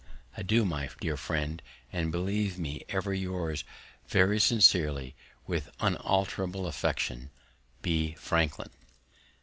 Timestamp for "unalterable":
5.79-6.65